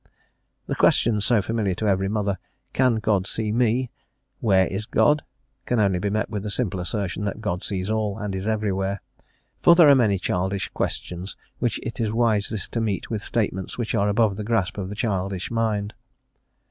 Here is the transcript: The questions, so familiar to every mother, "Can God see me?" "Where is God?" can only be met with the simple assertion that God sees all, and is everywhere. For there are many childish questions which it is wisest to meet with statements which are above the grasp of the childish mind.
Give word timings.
The 0.65 0.73
questions, 0.73 1.27
so 1.27 1.43
familiar 1.43 1.75
to 1.75 1.85
every 1.85 2.09
mother, 2.09 2.39
"Can 2.73 2.95
God 2.95 3.27
see 3.27 3.51
me?" 3.51 3.91
"Where 4.39 4.65
is 4.65 4.87
God?" 4.87 5.21
can 5.67 5.79
only 5.79 5.99
be 5.99 6.09
met 6.09 6.27
with 6.27 6.41
the 6.41 6.49
simple 6.49 6.79
assertion 6.79 7.23
that 7.25 7.39
God 7.39 7.63
sees 7.63 7.87
all, 7.87 8.17
and 8.17 8.33
is 8.33 8.47
everywhere. 8.47 9.03
For 9.61 9.75
there 9.75 9.89
are 9.89 9.93
many 9.93 10.17
childish 10.17 10.69
questions 10.69 11.37
which 11.59 11.79
it 11.83 11.99
is 11.99 12.11
wisest 12.11 12.71
to 12.71 12.81
meet 12.81 13.11
with 13.11 13.21
statements 13.21 13.77
which 13.77 13.93
are 13.93 14.09
above 14.09 14.37
the 14.37 14.43
grasp 14.43 14.79
of 14.79 14.89
the 14.89 14.95
childish 14.95 15.51
mind. 15.51 15.93